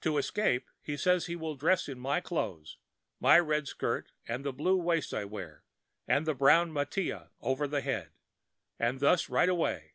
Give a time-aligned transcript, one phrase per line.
[0.00, 2.78] To escape he says he will dress in my clothes,
[3.20, 5.62] my red skirt and the blue waist I wear
[6.06, 8.12] and the brown mantilla over the head,
[8.78, 9.92] and thus ride away.